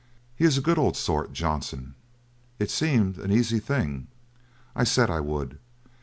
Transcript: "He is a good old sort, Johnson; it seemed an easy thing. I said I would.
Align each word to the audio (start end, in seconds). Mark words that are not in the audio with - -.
"He 0.35 0.45
is 0.45 0.57
a 0.57 0.61
good 0.61 0.79
old 0.79 0.97
sort, 0.97 1.31
Johnson; 1.31 1.93
it 2.57 2.71
seemed 2.71 3.19
an 3.19 3.31
easy 3.31 3.59
thing. 3.59 4.07
I 4.75 4.83
said 4.83 5.11
I 5.11 5.19
would. 5.19 5.59